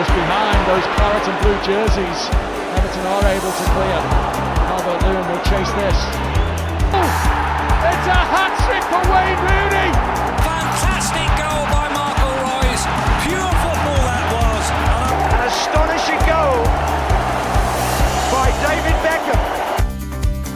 [0.00, 2.20] was behind those claret and blue jerseys.
[2.72, 4.00] Everton are able to clear.
[4.72, 5.98] Albert Lewin will chase this.
[6.96, 7.12] Oh,
[7.84, 9.90] it's a hat trick for Wayne Rooney.
[10.40, 12.84] Fantastic goal by Marco Royce.
[13.28, 14.64] Pure football that was.
[15.36, 16.64] An astonishing goal
[18.32, 19.40] by David Beckham.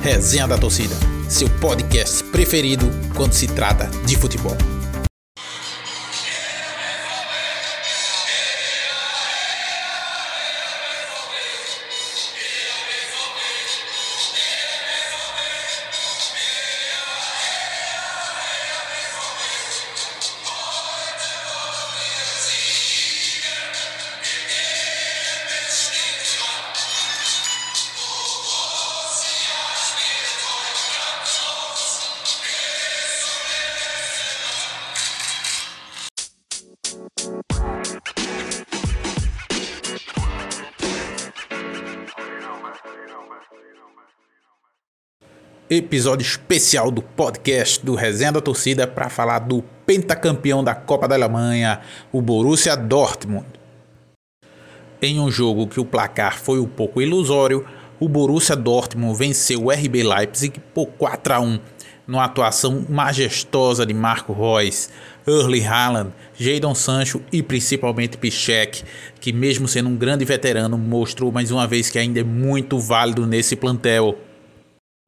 [0.02, 0.96] Resenha da Torcida,
[1.28, 4.56] seu podcast preferido quando se trata de futebol.
[45.76, 51.16] Episódio especial do podcast do Resenha da Torcida para falar do pentacampeão da Copa da
[51.16, 51.80] Alemanha,
[52.12, 53.44] o Borussia Dortmund.
[55.02, 57.66] Em um jogo que o placar foi um pouco ilusório,
[57.98, 61.58] o Borussia Dortmund venceu o RB Leipzig por 4 a 1,
[62.06, 64.90] numa atuação majestosa de Marco Reus,
[65.26, 68.84] Erling Haaland, Jadon Sancho e principalmente Piszczek,
[69.20, 73.26] que mesmo sendo um grande veterano, mostrou mais uma vez que ainda é muito válido
[73.26, 74.16] nesse plantel.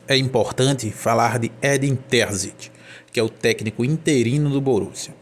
[0.09, 2.71] É importante falar de Edin Terzic,
[3.11, 5.13] que é o técnico interino do Borussia.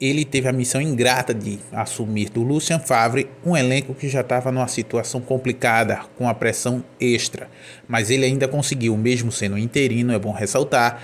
[0.00, 4.50] Ele teve a missão ingrata de assumir do Lucien Favre um elenco que já estava
[4.50, 7.50] numa situação complicada, com a pressão extra,
[7.86, 11.02] mas ele ainda conseguiu, mesmo sendo interino, é bom ressaltar,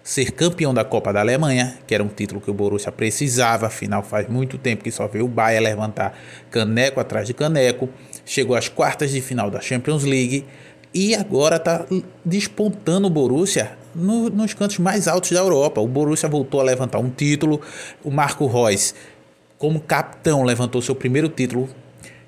[0.00, 4.04] ser campeão da Copa da Alemanha, que era um título que o Borussia precisava, afinal
[4.04, 6.16] faz muito tempo que só veio o Bayern levantar
[6.52, 7.88] caneco atrás de caneco,
[8.24, 10.46] chegou às quartas de final da Champions League
[10.92, 11.86] e agora está
[12.24, 15.80] despontando o Borussia no, nos cantos mais altos da Europa.
[15.80, 17.60] O Borussia voltou a levantar um título,
[18.02, 18.94] o Marco Reus,
[19.56, 21.68] como capitão, levantou seu primeiro título.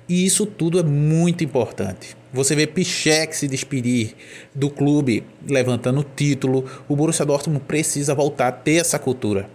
[0.07, 2.15] E isso tudo é muito importante.
[2.31, 4.15] Você vê Piszczek se despedir
[4.53, 6.65] do clube, levantando título.
[6.87, 9.49] O Borussia Dortmund precisa voltar a ter essa cultura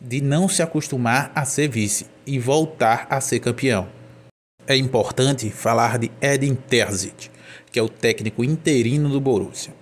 [0.00, 3.86] de não se acostumar a ser vice e voltar a ser campeão.
[4.66, 7.30] É importante falar de Edin Terzic
[7.72, 9.72] que é o técnico interino do Borussia.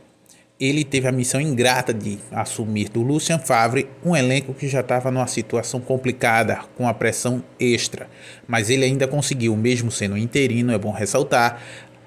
[0.61, 5.11] Ele teve a missão ingrata de assumir do Lucien Favre um elenco que já estava
[5.11, 8.09] numa situação complicada, com a pressão extra,
[8.47, 11.63] mas ele ainda conseguiu, mesmo sendo interino, é bom ressaltar,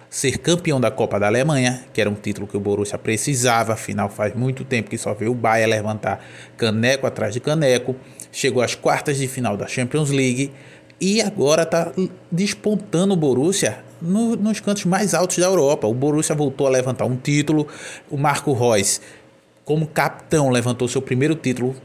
[0.07, 4.07] ser campeão da Copa da Alemanha, que era um título que o Borussia precisava, afinal
[4.07, 6.23] faz muito tempo que só veio o Bayern levantar
[6.55, 7.95] caneco atrás de caneco,
[8.31, 10.51] chegou às quartas de final da Champions League
[11.01, 11.91] e agora está
[12.31, 15.87] despontando o Borussia no, nos cantos mais altos da Europa.
[15.87, 17.67] O Borussia voltou a levantar um título,
[18.11, 19.01] o Marco Reus,
[19.63, 21.75] como capitão, levantou seu primeiro título.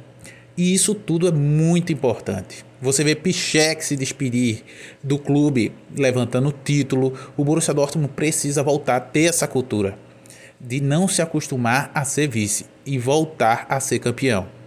[0.57, 2.65] E isso tudo é muito importante.
[2.83, 4.65] Você vê Piszczek se despedir
[5.03, 7.15] do clube, levantando o título.
[7.37, 9.97] O Borussia Dortmund precisa voltar a ter essa cultura
[10.61, 14.58] de não se acostumar a ser vice e voltar a ser campeão.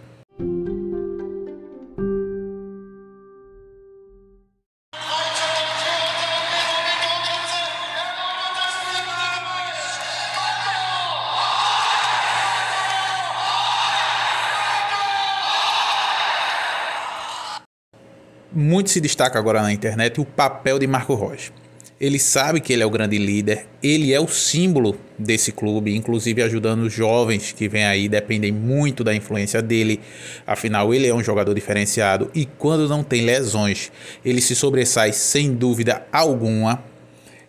[18.54, 21.52] Muito se destaca agora na internet o papel de Marco Rocha.
[21.98, 26.42] Ele sabe que ele é o grande líder, ele é o símbolo desse clube, inclusive
[26.42, 30.00] ajudando os jovens que vêm aí, dependem muito da influência dele.
[30.46, 33.90] Afinal, ele é um jogador diferenciado e quando não tem lesões,
[34.22, 36.82] ele se sobressai sem dúvida alguma.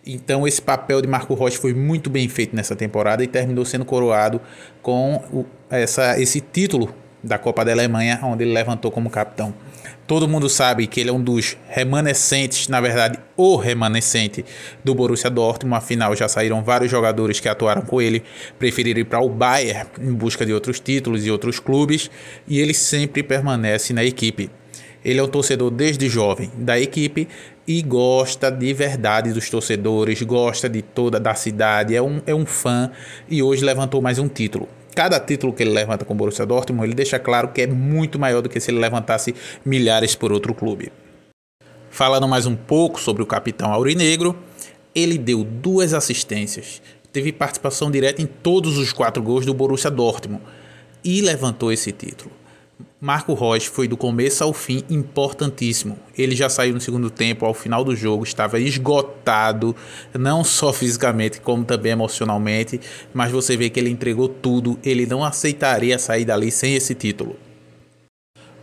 [0.05, 3.83] Então, esse papel de Marco Rocha foi muito bem feito nessa temporada e terminou sendo
[3.83, 4.39] coroado
[4.81, 9.53] com o, essa, esse título da Copa da Alemanha, onde ele levantou como capitão.
[10.05, 14.43] Todo mundo sabe que ele é um dos remanescentes, na verdade, o remanescente
[14.83, 15.77] do Borussia Dortmund.
[15.77, 18.21] Afinal, já saíram vários jogadores que atuaram com ele,
[18.59, 22.11] preferiram ir para o Bayern em busca de outros títulos e outros clubes,
[22.45, 24.49] e ele sempre permanece na equipe.
[25.05, 27.27] Ele é um torcedor desde jovem da equipe
[27.65, 32.45] e gosta de verdade dos torcedores, gosta de toda da cidade, é um, é um
[32.45, 32.91] fã
[33.29, 36.85] e hoje levantou mais um título cada título que ele levanta com o Borussia Dortmund,
[36.85, 39.35] ele deixa claro que é muito maior do que se ele levantasse
[39.65, 40.91] milhares por outro clube.
[41.89, 44.35] Falando mais um pouco sobre o capitão aurinegro,
[44.95, 46.81] ele deu duas assistências,
[47.11, 50.43] teve participação direta em todos os quatro gols do Borussia Dortmund
[51.03, 52.42] e levantou esse título.
[53.03, 55.99] Marco Reus foi do começo ao fim importantíssimo.
[56.17, 59.75] Ele já saiu no segundo tempo, ao final do jogo, estava esgotado,
[60.17, 62.79] não só fisicamente, como também emocionalmente,
[63.13, 67.35] mas você vê que ele entregou tudo, ele não aceitaria sair dali sem esse título.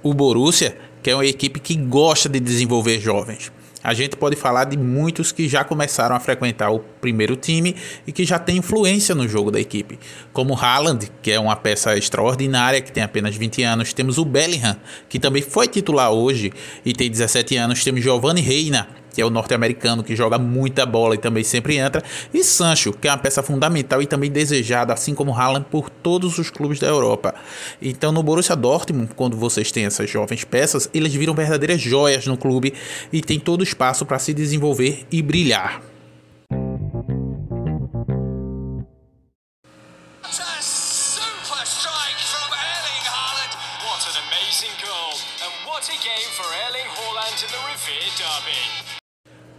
[0.02, 3.52] O Borussia, que é uma equipe que gosta de desenvolver jovens,
[3.82, 7.74] a gente pode falar de muitos que já começaram a frequentar o primeiro time
[8.06, 9.98] e que já tem influência no jogo da equipe,
[10.32, 14.76] como Haaland, que é uma peça extraordinária que tem apenas 20 anos, temos o Bellingham,
[15.08, 16.52] que também foi titular hoje
[16.84, 21.14] e tem 17 anos, temos Giovanni Reina, que é o norte-americano que joga muita bola
[21.14, 22.02] e também sempre entra,
[22.32, 26.38] e Sancho, que é uma peça fundamental e também desejada, assim como Haaland, por todos
[26.38, 27.34] os clubes da Europa.
[27.80, 32.36] Então, no Borussia Dortmund, quando vocês têm essas jovens peças, eles viram verdadeiras joias no
[32.36, 32.74] clube
[33.12, 35.80] e tem todo espaço para se desenvolver e brilhar.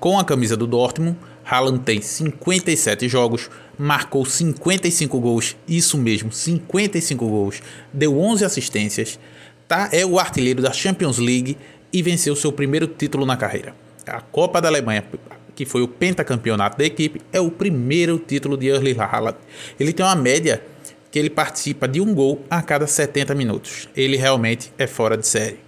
[0.01, 1.15] Com a camisa do Dortmund,
[1.45, 7.61] Haaland tem 57 jogos, marcou 55 gols, isso mesmo, 55 gols,
[7.93, 9.19] deu 11 assistências,
[9.67, 9.89] tá?
[9.91, 11.55] é o artilheiro da Champions League
[11.93, 13.75] e venceu seu primeiro título na carreira.
[14.07, 15.05] A Copa da Alemanha,
[15.53, 19.37] que foi o pentacampeonato da equipe, é o primeiro título de Erling Haaland.
[19.79, 20.63] Ele tem uma média
[21.11, 23.87] que ele participa de um gol a cada 70 minutos.
[23.95, 25.59] Ele realmente é fora de série.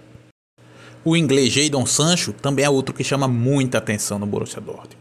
[1.04, 4.96] O inglês Jadon Sancho também é outro que chama muita atenção no Borussia Dortmund.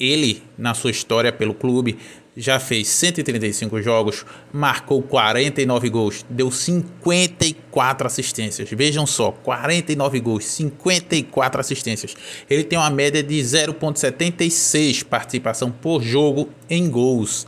[0.00, 1.98] Ele, na sua história pelo clube,
[2.34, 8.70] já fez 135 jogos, marcou 49 gols, deu 54 assistências.
[8.70, 12.16] Vejam só, 49 gols, 54 assistências.
[12.48, 17.46] Ele tem uma média de 0.76 participação por jogo em gols.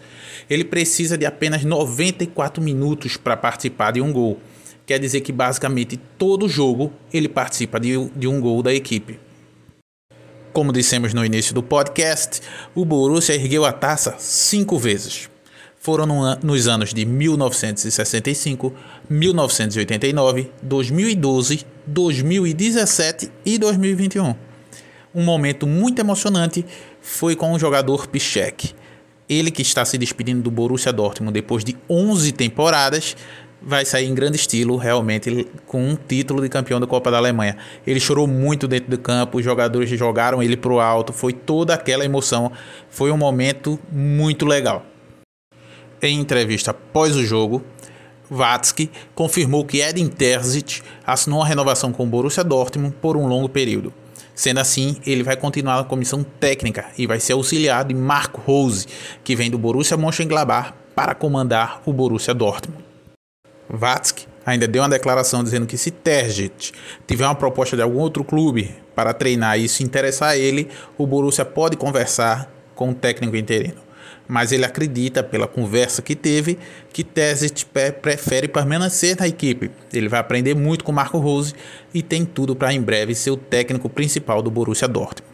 [0.51, 4.39] Ele precisa de apenas 94 minutos para participar de um gol
[4.91, 9.21] quer dizer que basicamente todo jogo ele participa de, de um gol da equipe.
[10.53, 12.41] Como dissemos no início do podcast,
[12.75, 15.31] o Borussia ergueu a taça cinco vezes.
[15.79, 18.75] Foram no, nos anos de 1965,
[19.09, 24.35] 1989, 2012, 2017 e 2021.
[25.15, 26.67] Um momento muito emocionante
[27.01, 28.75] foi com o jogador Piszczek.
[29.29, 33.17] Ele que está se despedindo do Borussia Dortmund depois de 11 temporadas,
[33.63, 37.57] vai sair em grande estilo, realmente, com um título de campeão da Copa da Alemanha.
[37.87, 42.05] Ele chorou muito dentro do campo, os jogadores jogaram ele pro alto, foi toda aquela
[42.05, 42.51] emoção.
[42.89, 44.85] Foi um momento muito legal.
[46.03, 47.63] Em entrevista após o jogo,
[48.31, 53.49] Watzke confirmou que Edin Terzic assinou uma renovação com o Borussia Dortmund por um longo
[53.49, 53.93] período.
[54.35, 58.87] Sendo assim, ele vai continuar na comissão técnica e vai ser auxiliado de Marco Rose,
[59.23, 62.90] que vem do Borussia Mönchengladbach para comandar o Borussia Dortmund.
[63.73, 66.73] Vatsky ainda deu uma declaração dizendo que se Terzic
[67.07, 70.69] tiver uma proposta de algum outro clube para treinar e isso interessar ele,
[70.99, 73.81] o Borussia pode conversar com o técnico interino.
[74.27, 76.57] Mas ele acredita, pela conversa que teve,
[76.93, 77.67] que Terzic
[78.01, 79.71] prefere permanecer na equipe.
[79.93, 81.53] Ele vai aprender muito com Marco Rose
[81.93, 85.30] e tem tudo para em breve ser o técnico principal do Borussia Dortmund.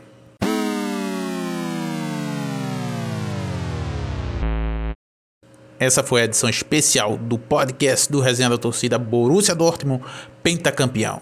[5.79, 10.03] Essa foi a edição especial do podcast do Resenha da Torcida Borussia Dortmund,
[10.43, 11.21] pentacampeão.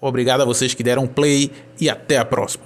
[0.00, 1.50] Obrigado a vocês que deram play
[1.80, 2.65] e até a próxima.